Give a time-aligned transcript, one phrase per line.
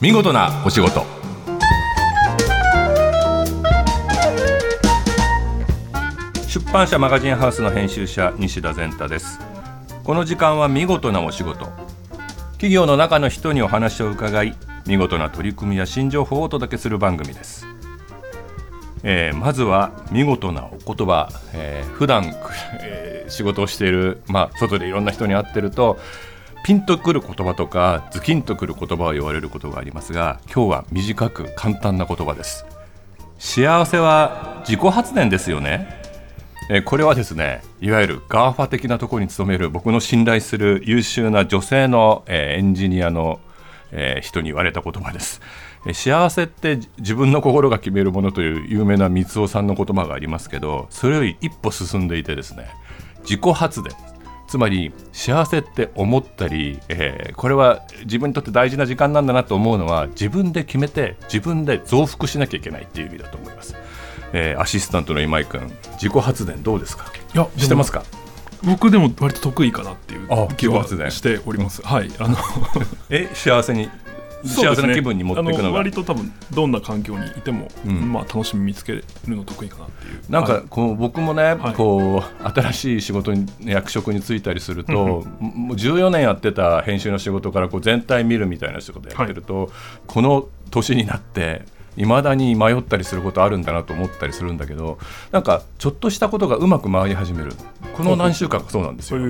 [0.00, 1.04] 見事なお仕事。
[6.48, 9.38] 出版社マガジンハウスの編集者西田善太です。
[10.02, 11.66] この時間は見事なお仕事。
[12.52, 17.66] 企業の中の人にお話を伺い見事な取り組みや新情報をお届けする番組です、
[19.02, 22.34] えー、まずは見事なお言葉、えー、普段、
[22.80, 25.98] えー、仕事をしている、まあ、外でいろんな人に会ってると
[26.62, 32.66] ピンとくる言葉とかズキンとくる言葉を言われることがありますが今日は短く簡単な言葉です。
[33.38, 35.98] 幸せは自己発電ですよね。
[36.68, 43.40] えこれはですねいわゆる GAFA 的なところに勤める僕の信頼する優秀な女性の、えエンジニアの、
[43.90, 45.40] え人に言われた言葉です。
[45.94, 52.68] 幸せって自分の心が決めるものという有名な三尾さんの言葉がありますけどそれより一歩進んでいてですね
[53.22, 54.09] 自己発電。
[54.50, 63.76] つまり幸せって思ったり、えー、これは自分にとって大事な時間なんだなと思うのは自分で決めて自分で増幅しなきゃいけないっていう意味だと思います。
[64.32, 67.04] えー、アシスタントの今井君自己発電どうですか？
[67.32, 68.02] いやしてますか？
[68.64, 71.80] 僕でも割と得意かなっていう気はしております。
[71.86, 72.36] はいあの
[73.08, 73.88] え幸せに？
[74.44, 80.20] 幸せな気分に持っていくのが、割と多分どんな環境にいても、うん、まあ、楽しみ見つけるの得意かなっていう。
[80.28, 89.68] なんかこう僕もね、はい、こう新しい仕事に役職に就いたりすると、もう14年やってた編集の仕事からこう全体見るみたいな仕事やってると、はい、
[90.06, 91.62] この年になって
[91.96, 94.98] いまだに迷ったりすることあるんだなと思ったりするんだけど
[95.32, 97.52] なんかちょっとしたことがうまく回り始める。
[97.94, 99.20] この何週間かそうなんですよ。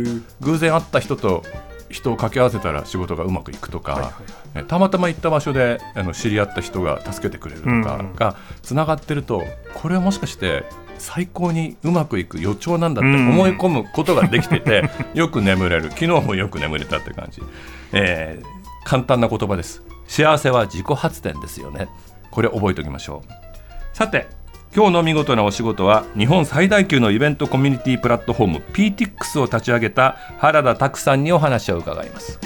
[0.41, 1.43] 偶然会った人と
[1.91, 4.09] 人を掛け合わせたら仕事がうまくいくとか、はいは
[4.55, 10.65] いはい、たまたま行った場所であの知り合った人が助けてくれるとかがつながってると、これはもしかして
[10.99, 15.91] 最高にうまくいく予兆なんだって思い込むことができてて、 よく眠れる。
[15.91, 17.43] 昨日もよく眠れたって感じ、
[17.93, 19.83] えー、簡単な言葉です。
[20.07, 21.89] 幸せは自己発電ですよね。
[22.31, 23.33] これ覚えておきましょう。
[23.97, 24.29] さて
[24.73, 32.39] 今日の見事なお仕事は日本最大級のイベントコミュニティプラットフォーム PTX を立ち上げた原田拓さんにお話を伺います。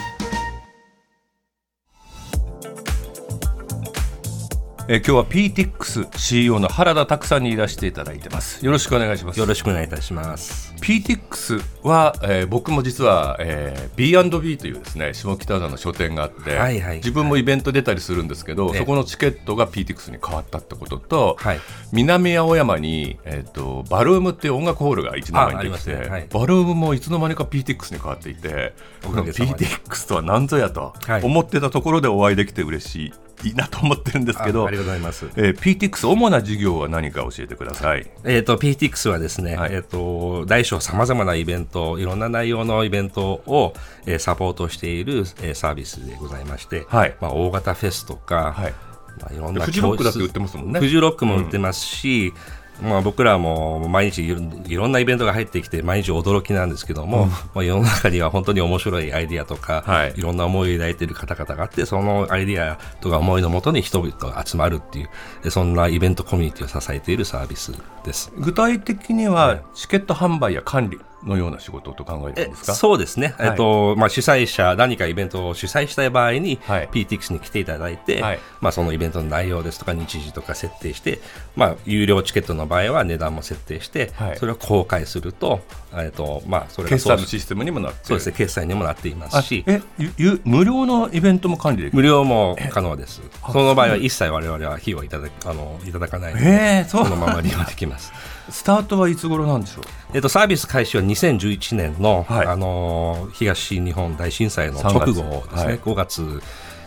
[4.87, 8.63] え今日は PTX CEO の原田拓さんにいらしていただいてます。
[8.63, 9.41] よろしくお願いします。
[9.41, 10.75] よろしくお願いいたします。
[10.75, 26.09] PTX は、えー、僕も実は、えー、B&B というですね下北沢の書店があって、はいはい、自分もイベント出たりするんですけど、そこのチケットが PTX に変わったってことと、はい、南青山に、えーと、バルームっていう音楽ホールが1年前にできて、ね。
[26.09, 30.93] はい、バルームもいつの間にか PTX に変わっていて PTX とは何ぞやと
[31.23, 33.13] 思ってたところでお会いできて嬉しい
[33.45, 35.27] いいなと思ってるんですけど、ありがとうございます。
[35.37, 38.11] えー、PTX 主な事業は何か教えてください。
[38.25, 43.75] えっ、ー、と PTX はですね、はい、えっ、ー、と大小さまざまなイベント、いろんな内容のイベントを、
[44.07, 48.75] えー、サポートしている、えー、サービスでございまして、はい、まあ大型フェスとか、はい、
[49.21, 50.81] まあいろんなフジロックだって売ってますもんね。
[50.81, 52.29] フジロックも売ってますし。
[52.59, 65.07] うんまあ、僕らも毎日いろんなイベントが入ってきて毎日驚きなんですけども、うん、まあ、世の中には本当に面白いアイディアとか、はい、いろんな思いを抱いている方々があってそのアイディアとか思いのもとに人々が集まるってい
[65.45, 67.73] うそんなイベントコミュニティを支えているサービス
[68.05, 68.33] です。
[68.37, 72.75] 具体的にはチケット販売や管理のような仕事と考えてるんですか？
[72.75, 81.21] そうですね、はい、えっとまあ、主催者、何かイベントを主催したい場合に、はい、PTX に来ていただいて、はい、まあ、そのイベントの内容ですとか、日時とか設定して、
[81.57, 85.61] まあ、有料チケットの場合は値段も設定して、それを公開すると、
[85.95, 89.81] えっとまあ、それ決済のシステムにもなってそうですね、決済にもなっていますし、え
[90.19, 91.97] ゆ無料のイベントも管理できる？
[91.97, 93.23] 無料も可能です。
[93.53, 98.13] その場合は一切我々は費用いただあのいただかないので、そのまま利用できます。
[98.51, 106.43] スタートはいつ頃なんでしょう、えっと、サービス開始は2011年の、はい、あの東日本大震災の直後ですね、はい、5月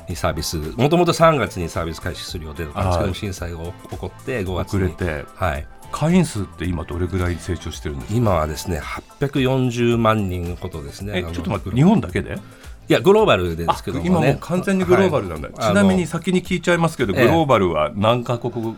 [0.10, 4.84] にサービスもともと3月にサービス開始する予定だったんですけど震災が起こって5月に。
[4.86, 8.18] 遅れて、はい、会員数って今どれぐらい成長してるんですか？
[8.18, 11.24] 今はですね840万人ほどですね。
[11.34, 12.40] ちょっと待って日本だけで？
[12.90, 18.78] いやグローバルですけど、ね、今もう完全にグローバルなんだ、はい、ちなみに先に聞いちゃいますけど、グローバルは何カ国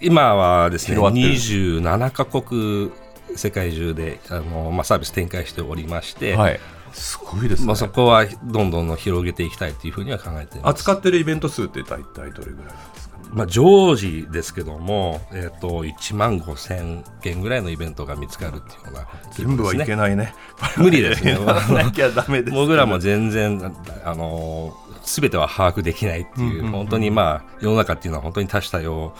[0.00, 2.90] 今はですね27か国
[3.36, 6.60] 世界中であの、まあ、サービス展開しておりまして、はい、
[6.92, 10.80] すごいですね、まあ、そこはどんどん広げていきたいというふうには考えています。
[10.80, 20.34] 扱ってるイベント数って大体どれぐらいなんですか、まあ、常時ですけども、えーと、1万5000件ぐらいのイベントが見つかるっていうのが、ね、全部はいけないね。
[20.78, 21.38] 無理ですね。
[22.52, 23.74] 僕らも全然
[24.04, 24.74] あの
[25.04, 29.14] 全ては把握できないっていううんうんうん、本当にまあ世の中っていうのは本当に多種多様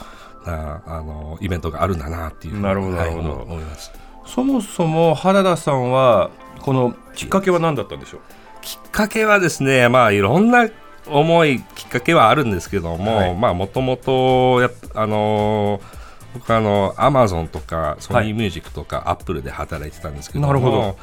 [0.45, 3.91] なあのイベントがあるんだなっていうなるほど、はい、思います。
[4.25, 6.29] そもそも原田さんは
[6.61, 8.21] このきっかけは何だったんでしょう？
[8.61, 10.69] きっかけはですねまあいろんな
[11.07, 14.61] 重いきっかけはあるんですけども、はい、まあもともと
[14.93, 15.99] あのー
[16.31, 20.95] 僕あのアマゾンとかソニーミュージックとかアップルで働いてたんですけども、なるほど。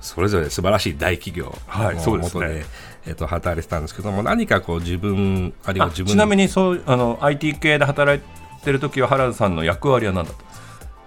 [0.00, 2.66] それぞれ素晴らしい大企業のもとで,、はいでね、
[3.06, 8.26] えー、と働いてたんですけども何かこう自分あるいは自分ちなみにそうあの IT 系で働い
[8.62, 10.60] てる時は原田さんの役割は何だったんです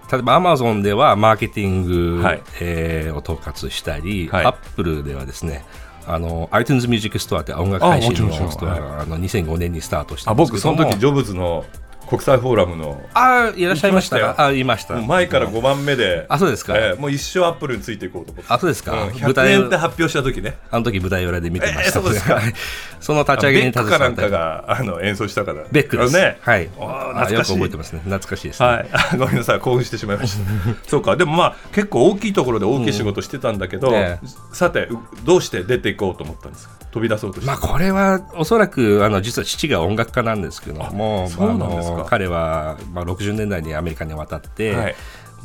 [0.08, 0.16] か？
[0.16, 1.82] 例えばアマゾンではマーケティン
[2.18, 5.64] グ、はい、えー、を統括したり、アップルではですね
[6.06, 11.64] あの iTunes ミュージックストアって音楽配信のストアがあの2005年にスタートしたんですけど僕その時ジョブズの
[12.08, 13.04] 国際フォーラムの。
[13.14, 14.94] あいらっしゃいましたあいました。
[14.94, 18.52] 前から5番目で、あそうですか、えー、もう一生アップルについていこうと思って。
[18.52, 20.56] あそうですか、うん、100年って発表した時ね。
[20.70, 22.40] あの時舞台裏で見てました、えー、そうですか。
[23.00, 24.08] その立ち上げに携わった。
[24.08, 25.64] ベックかなんかがあの演奏したから。
[25.70, 26.14] ベックです。
[26.14, 26.38] ね。
[26.40, 26.68] はい。
[26.68, 27.52] 懐かしい。
[27.54, 28.00] 覚えてますね。
[28.00, 28.88] 懐かしいです、ね、はい。
[29.18, 29.60] ごめんなさい。
[29.60, 30.44] 興奮してしまいました。
[30.88, 31.16] そうか。
[31.16, 33.94] でもまあ結構大きいところで大きい仕事してたんだけど、うん。
[33.94, 34.20] ね、
[34.52, 34.88] さて
[35.24, 36.85] どうして出ていこうと思ったんですか？
[36.96, 41.28] 飛び出そうとまあこれはおそらくあの実は父が音楽家なんですけども
[42.08, 44.94] 彼はまあ、60年代にアメリカに渡って、はい、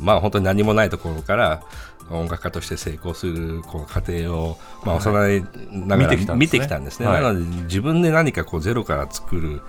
[0.00, 1.62] まあ、本当に何もないところから
[2.10, 7.06] 音楽家として成功するこの過程を、まあ、幼いながら、見てきたんですね。
[7.06, 9.62] なので自分で何かこうゼロから作る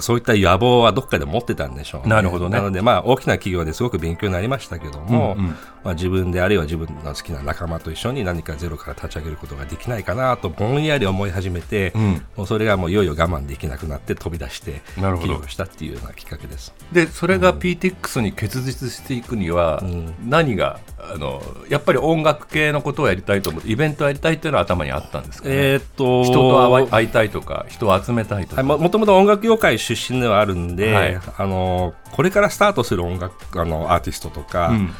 [0.00, 2.58] そういった野望はどっかで持ってたんでしょう、ね、なるほどね。
[2.58, 16.74] なので、まあ、大きな企業ですごく勉強になりましたけども、うんうん、まあ、自分であるいは自分の好きな仲間と一緒に何かゼロから立ち上げることができないかなとぼんやり思い始めて、うん、もうそれがもういよいよ我慢できなくなって飛び出して起業したっていうようなきっかけです。
[16.92, 19.82] でそれが PTX に結実していくには、
[20.26, 34.90] 何があのやっぱり音楽系のことをやりたいと思ってイベントやりたいっていうのは頭にあったんですか、ね、えー、っと人と会いたいとか人を集めたいとか、はい、もともと音楽業界出身ではあるんで、はい、あのこれからスタートする音楽あのアーティストとか、うん、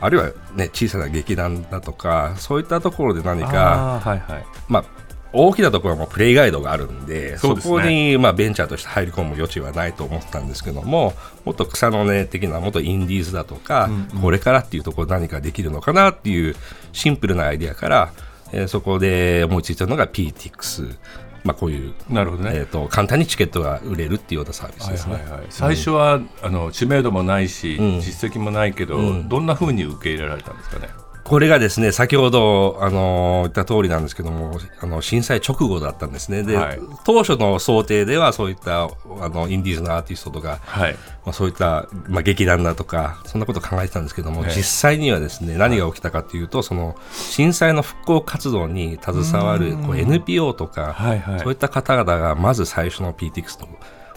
[0.00, 4.44] あるいは、ね、小さな劇団だとかそういったところで何か、はいはい。
[4.68, 4.84] まあ、
[5.32, 11.12] 大きなところはもうプレイガイドがあるんで、そ、ね、こにまあベンチャーとして入り込む余地はないと思ったんですけども、
[11.44, 16.56] もっと草の根的な、もっとインディーズだとか、うんうん、これからっていうところ何かできるのかなっていう
[16.92, 18.12] シンプルなアイディアから、
[18.52, 20.96] えー、そこで思いついたのが PTX。
[21.44, 30.88] まあ、こういうなるほどね、えーと、簡単にチケットが売れるっていうようなサービスですね、はいはいはい、最初は、うん、あの知名度もないし、うん、実績もないけど、うん、どんなふうに受け入れられたんですかね？
[31.30, 36.42] これがですね先ほどあの言った通りなんですけどもあの震災直後だったんですね。
[36.42, 38.90] で、はい、当初の想定ではそういった
[39.20, 40.94] あのインディーズのアーティストとか、はい、
[41.24, 53.68] まあ、そういった、まあ、劇団だとかそんなことを考えてたんですけども、実際にはですね何が起きたかというとその震災の復興活動に携わるこう NPO とか、はいはい、そういった方々がまず最初の PTX と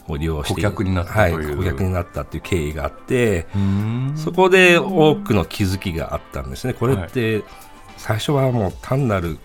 [0.08, 3.46] を利用して顧客になったはい、顧客になったっていう経緯があって
[4.16, 6.74] そこで多くの気づきがあったんですね。
[6.74, 7.44] これって
[7.98, 9.38] 最初はもう単なる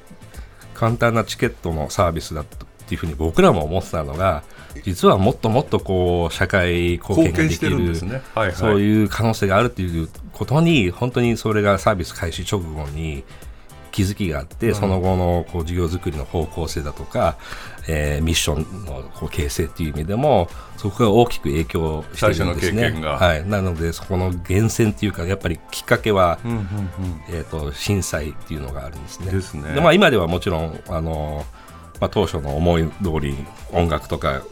[0.75, 4.43] 簡単なチケットのサービスだっていうふうに僕らも思ってたのが
[4.83, 8.23] 実はもっともっとこう社会貢献ができる、ね。
[8.35, 13.25] はいはい、そういう可能性があるっていうことに本当にそれがサービス開始直後に
[13.99, 17.37] 気づきがあって、うん、その後のこう事業作りの方向性だとか、
[17.89, 22.91] えー、ミッションのこう形成っていう意味でもそこが大きく影響しているんですね。
[23.03, 26.67] はい、なのでそこの源泉っていうかやっぱりきっかけは、うんうんうん、
[27.31, 29.33] えーと、震災っていうのがあるんですね。
[29.33, 29.75] ですね。
[29.75, 31.45] でまあ、今ではもちろんあの、
[32.01, 33.35] まあ、当初の思い通り
[33.73, 34.43] 音楽とか、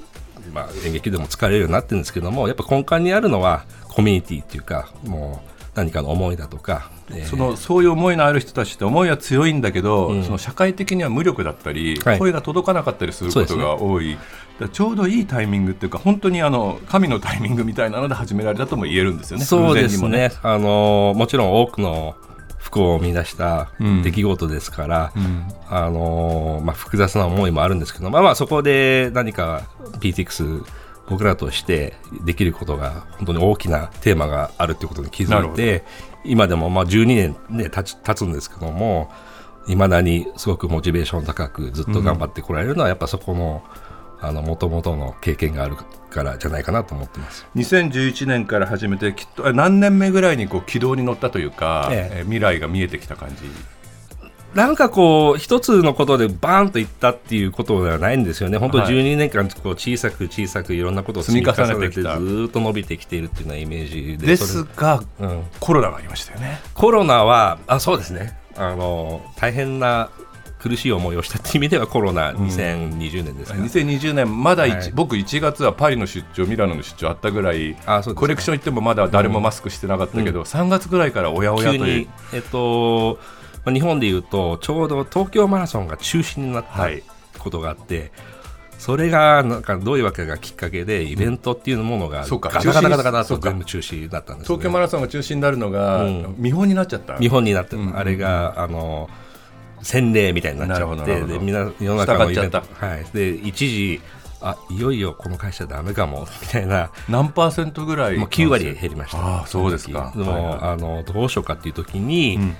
[0.53, 14.17] まあ、演劇でも使えるようになってるんですけどもやっぱ根幹にあるのはコミュニティっていうかもう何かの思いだとか、えー、そのそういう思いのある人たちって思いは強いんだけど、うん、その社会的には無力だったり、はい、声が届かなかったりすることが多い、
[14.59, 19.45] ね、ちょうどいいタイミングっていうか本当にあの神のタイミングみたいなので始められたとも言えるんですよね。
[19.45, 22.17] そうですね、ね、あのもちろん多くの
[22.57, 23.71] 不幸を生み出した
[24.03, 29.63] 出来事ですから、うん、あのまあ、複雑な思いもあるんですけど、まあ、まあそこで何か
[30.01, 30.65] PTX
[31.09, 31.95] 僕らとして
[32.25, 35.85] できることが本当に大きなテーマがあるということに気づいて
[36.25, 39.11] 今でもまあ12年、ね、経つ経つんですけども
[39.67, 43.63] いまだにすごくモチベーション高くずっと頑張ってこられるのは、やっぱそこの
[44.43, 45.77] もともとの経験がある
[46.11, 47.47] からじゃないかなと思ってます。
[47.57, 53.43] 2011年から始めてきっと何年目ぐらいにこう軌道に乗ったというか、ええ、未来が見えてきた感じ
[54.57, 62.01] なんかこう、一つのことでバーンといったっていうことではないんですよね、本当、12年間こう小さく小さくいろんなことを積み重ねてず
[62.49, 64.27] っと伸びてきているっていうようなイメージで。
[64.27, 66.59] ですが、うん、コロナがありましたよね。
[66.73, 68.39] コロナはあそうですね。
[68.57, 70.09] あの大変な
[70.59, 77.77] 苦しい思いをしたっていう意味ではコロナ2020年ですか、うん、2020年まだ、はい、僕1月はパリの出張ミラノの出張あったぐらい
[78.15, 82.09] コレクション行ってもまだ誰もマスクしてなかったけど、うん、3月ぐらいからおやおやという。
[82.33, 83.19] えっと
[83.67, 86.89] まあ、日本でいうとちょうど東京マラソンが中止になった
[87.41, 88.11] ことがあって、はい、
[88.79, 96.07] それがなんかどういうわけがきっかけでイベントっていうものがガタガタガタガタと全部中止だったんです、ね、東京マラソンが中止になるのが、
[96.37, 97.19] 見本になっちゃった。
[97.19, 99.11] 見本になって、あれがあの
[99.83, 102.59] 洗礼みたいになっちゃってでみんな世の中のイベント。
[102.59, 103.05] はい。
[103.13, 104.01] で一時
[104.41, 106.91] あいよいよこの会社だめかも みたいな。
[107.09, 109.43] 何パーセントぐらいもう9割減りました。
[109.43, 110.13] あそうですか。
[110.15, 112.57] はい、あのどうしようかっていう時に、うん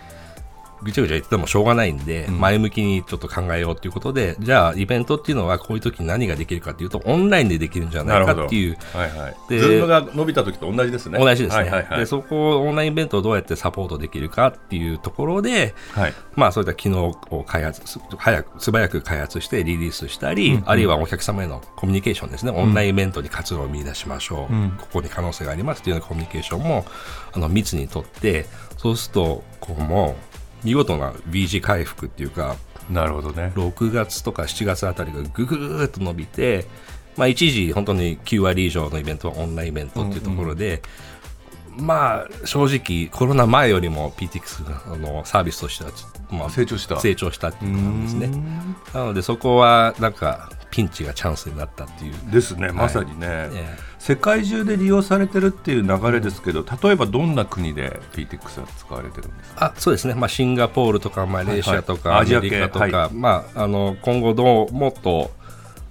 [0.83, 8.77] ぐちゃぐちゃ言ってもしょうがないんで、前向きにちょっと考えようということで、じゃあ、イベントっていうのはこういう時に何ができるかというと、オンラインでできるんじゃないかっていう。
[8.93, 9.37] はいはい。
[9.49, 11.19] で、ズームが伸びた時と同じですね。
[11.19, 11.63] 同じですね。
[11.63, 17.83] はいはいはい、で、そこをオンラインイベントをどうやってサポートできるかっていうところで、はい、まあ、そういった機能を開発、
[18.19, 22.53] 早く、素早く開発してリリースしたり、うんうん、あるいはお客様へのコミュニケーションですね。
[22.53, 24.53] オンラインイベントに活路を見出しましょう。
[24.53, 26.85] うん、ここに可能性がありますっていうようなコミュニケーションも、
[27.33, 30.17] あの、密にとって、そうすると、こうも
[30.67, 32.57] 見事な B 字回復っていうか
[32.91, 33.53] なるほどね。
[33.55, 36.67] 6月とか7月あたりがぐぐぐっと伸びて、
[37.17, 40.83] まあ、一時本当に9割以上のイベントはオンラインイベントっていうところで、
[41.71, 45.91] うんうん、まあ正直コロナ前よりも PTX あのサービスとしては、
[46.31, 46.99] まあ、成長した。
[47.01, 48.31] 成長したっていうことなんですね。
[48.93, 52.33] なのでそこはなんかピンチがチャンスになったっていう。
[52.33, 53.51] ですねまさにね、はい
[54.07, 65.33] 世界中で利用されてるっていう流れですけど例えばどんな国で PTX は使われてるんですかあそうですね、まあ、シンガポールとかマレーシアとか、はいはい、アメリカとか、はい、まあ、あの今後どうもっと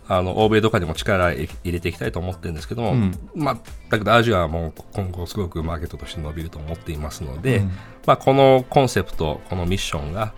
[0.07, 3.57] あの欧米とかにも力入れていきたいと思ってるんですけども、うん、まあ、
[3.89, 7.71] だけどアジアはもう今後すごくマーケットとして伸びると思っていますので、うん、
[8.05, 10.33] まあ、このコンセプトこのミッションが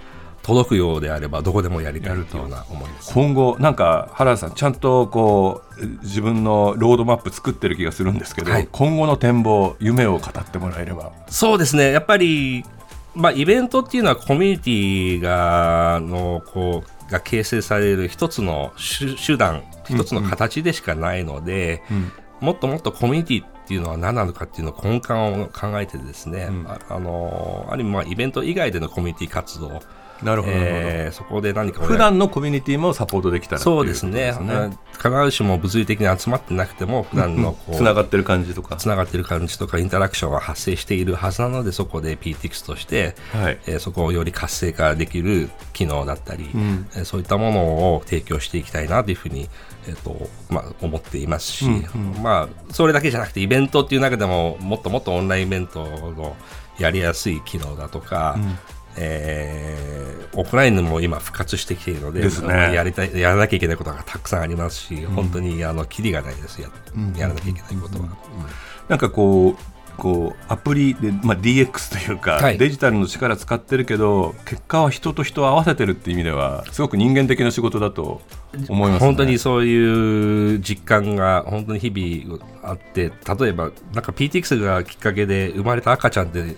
[0.47, 3.13] 届くようであればどこでもやりたいというような思いです。
[3.13, 11.11] 今後なんか原田さんちゃんとこう自分のロードマップ作ってる気がするんですけど、はい、今後の展望夢を語ってもらえれば。
[11.27, 11.91] そうですね。
[11.91, 12.63] やっぱり
[13.13, 18.71] まあ、イベントっていうのはコミュニティがのこうが形成される一つの
[19.25, 22.11] 手段一つの形でしかないので、うんうん、
[22.41, 29.81] もっともっとコミュニティっていうのは何なのかっていうのを根幹を考えてですね、うん、ああのある意味まあイベント以外でのコミュニティ活動
[30.23, 38.75] なるほど、えー、そこで何か普段のコミュニティもサポートできたらそうですね、ね、必ずしも物理的に集まってなくても普段のこう、つながってる感じとか。
[38.77, 43.59] つながってる感じとかインタラクションは発生しているはずなのでそこで PTX として、はい。
[43.67, 49.49] えー、そこをより活性化できる機能だったり、うん、えー、そういったものを提供していきたいなというふうに
[49.87, 56.35] えーとまあ、思っていますし、うんうん、まあ、それだけじゃなくてイベントっていう中でももっともっとオンラインイベントの
[56.77, 58.57] やりやすい機能だとか、うん、
[58.97, 66.61] えー、オフラインも今復活してきているので、ね、やりたいやらなきゃいけないことがたくさんありますし、うん、本当にあのキリがないです。
[66.61, 66.69] や,、
[67.17, 68.05] やらなきゃいけないことは。
[68.05, 68.11] うん、
[68.87, 78.21] なんかこうこうアプリで、まあ、DX というか、はい、デジタルの力使ってるけど結果は人と人を合わせてるっていう意味ではすごく人間的な仕事だと
[78.69, 86.55] 思います、ね、本当にそういう実感が本当に日々あって例えばなんか PTX がきっかけで生まれた赤ちゃんって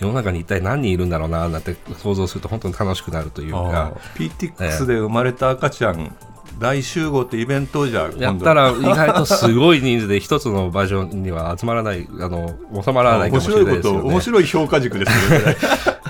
[0.00, 3.92] 世の中に一体何人いるんだろうななんて想像すると本当に楽しくなるというか。
[4.16, 6.28] PTX で生まれた赤ちゃん、えー
[6.58, 14.00] 大集合ってイベントじゃやったら意外とすごい人数で一つの場所には集まらないあの収まらないかもしれないですよね。
[14.00, 15.56] 面白い評価軸ですよね。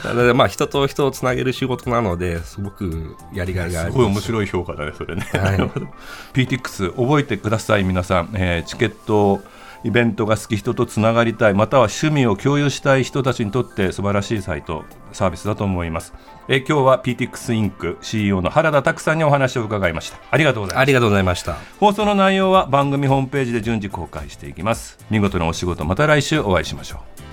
[0.28, 3.97] だまあ人と人をつなげる仕事なのですごくやりがいがあるす。
[3.97, 5.59] ごい面白い評価だねそれね、はい、
[6.33, 9.42] PTX 覚えてください皆さん、えー、チケット
[9.85, 16.14] イベントが好き人とつながりたいまたは趣味を共有したい人たちにとって素晴らしいサイトサービスだと思います。
[16.49, 20.18] え今日は PTX インク CEO の原田拓さんにお話を伺いました。
[20.30, 20.80] ありがとうございました。
[20.80, 21.56] ありがとうございました。
[21.78, 24.99] 放送の内容は番組ホームページで順次公開していきます。
[25.11, 27.27] 見事なお仕事また来週お会いしましょう